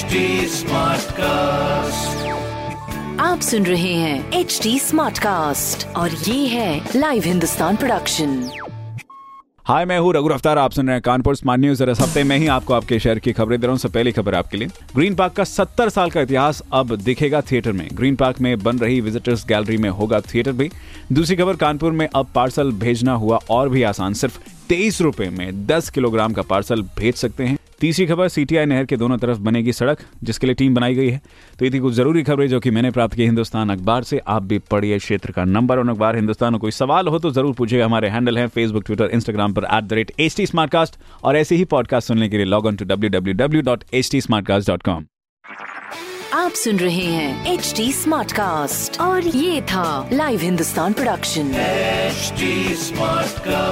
[0.00, 0.10] HD
[1.10, 2.26] cast
[3.20, 8.50] आप सुन रहे हैं एच डी स्मार्ट कास्ट और ये है लाइव हिंदुस्तान प्रोडक्शन
[9.64, 12.24] हाय मैं हूँ रघु अफ्तार आप सुन रहे हैं कानपुर स्मार्ट न्यूज़ और इस हफ़्ते
[12.24, 14.68] में ही आपको आपके शहर की खबरें दे रहा हूँ। सबसे पहली खबर आपके लिए।
[14.94, 18.78] ग्रीन पार्क का 70 साल का इतिहास अब दिखेगा थिएटर में। ग्रीन पार्क में बन
[18.78, 20.70] रही विजिटर्स गैलरी में होगा थिएटर भी।
[21.12, 25.66] दूसरी खबर कानपुर में अब पार्सल भेजना हुआ और भी आसान। सिर्फ़ तेईस रुपए में
[25.66, 29.72] दस किलोग्राम का पार्सल भेज सकते हैं। तीसरी खबर सीटीआई नहर के दोनों तरफ़ बनेगी
[29.72, 31.20] सड़क जिसके लिए टीम बनाई गई है।
[31.58, 34.42] तो ये थी कुछ ज़रूरी खबरें जो कि मैंने प्राप्त की हिंदुस्तान अखबार से आप
[34.42, 38.08] भी पढ़िए क्षेत्र का नंबर। और अखबार हिंदुस्तान कोई सवाल हो तो ज़रूर पूछिएगा हमारे
[38.08, 40.46] हैंडल है फेसबुक ट्विटर इंस्टाग्राम पर at the rate H T
[41.24, 44.10] और ऐसे ही पॉडकास्ट सुनने के लिए log on to W W W dot H
[44.10, 44.20] T
[46.32, 51.52] आप सुन रहे हैं एच टी स्मार्ट कास्ट और ये था live Hindustan production
[52.10, 52.46] HD
[52.78, 53.69] Smartcast.